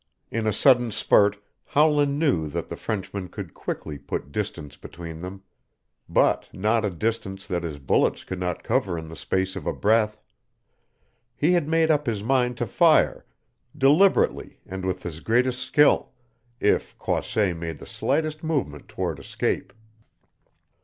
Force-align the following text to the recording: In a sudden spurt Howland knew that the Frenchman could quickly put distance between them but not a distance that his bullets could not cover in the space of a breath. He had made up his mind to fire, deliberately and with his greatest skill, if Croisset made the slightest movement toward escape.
In 0.31 0.47
a 0.47 0.51
sudden 0.51 0.89
spurt 0.89 1.37
Howland 1.63 2.17
knew 2.17 2.47
that 2.47 2.69
the 2.69 2.75
Frenchman 2.75 3.27
could 3.29 3.53
quickly 3.53 3.99
put 3.99 4.31
distance 4.31 4.75
between 4.75 5.19
them 5.19 5.43
but 6.09 6.49
not 6.51 6.83
a 6.83 6.89
distance 6.89 7.47
that 7.47 7.61
his 7.61 7.77
bullets 7.77 8.23
could 8.23 8.39
not 8.39 8.63
cover 8.63 8.97
in 8.97 9.09
the 9.09 9.15
space 9.15 9.55
of 9.55 9.67
a 9.67 9.73
breath. 9.73 10.19
He 11.35 11.51
had 11.53 11.69
made 11.69 11.91
up 11.91 12.07
his 12.07 12.23
mind 12.23 12.57
to 12.57 12.65
fire, 12.65 13.27
deliberately 13.77 14.57
and 14.65 14.85
with 14.85 15.03
his 15.03 15.19
greatest 15.19 15.61
skill, 15.61 16.13
if 16.59 16.97
Croisset 16.97 17.55
made 17.55 17.77
the 17.77 17.85
slightest 17.85 18.43
movement 18.43 18.87
toward 18.87 19.19
escape. 19.19 19.71